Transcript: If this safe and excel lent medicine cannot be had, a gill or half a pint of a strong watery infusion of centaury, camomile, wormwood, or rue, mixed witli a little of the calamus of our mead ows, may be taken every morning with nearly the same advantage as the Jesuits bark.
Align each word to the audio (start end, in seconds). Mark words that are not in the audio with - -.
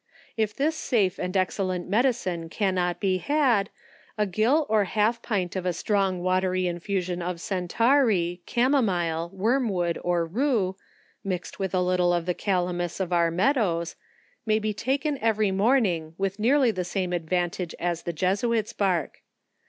If 0.35 0.55
this 0.55 0.75
safe 0.75 1.19
and 1.19 1.35
excel 1.35 1.67
lent 1.67 1.87
medicine 1.87 2.49
cannot 2.49 2.99
be 2.99 3.19
had, 3.19 3.69
a 4.17 4.25
gill 4.25 4.65
or 4.67 4.85
half 4.85 5.19
a 5.19 5.21
pint 5.21 5.55
of 5.55 5.63
a 5.63 5.73
strong 5.73 6.23
watery 6.23 6.65
infusion 6.65 7.21
of 7.21 7.39
centaury, 7.39 8.41
camomile, 8.47 9.29
wormwood, 9.31 9.99
or 10.01 10.25
rue, 10.25 10.75
mixed 11.23 11.59
witli 11.59 11.75
a 11.75 11.83
little 11.83 12.13
of 12.15 12.25
the 12.25 12.33
calamus 12.33 12.99
of 12.99 13.13
our 13.13 13.29
mead 13.29 13.59
ows, 13.59 13.95
may 14.43 14.57
be 14.57 14.73
taken 14.73 15.19
every 15.19 15.51
morning 15.51 16.15
with 16.17 16.39
nearly 16.39 16.71
the 16.71 16.83
same 16.83 17.13
advantage 17.13 17.75
as 17.79 18.01
the 18.01 18.11
Jesuits 18.11 18.73
bark. 18.73 19.21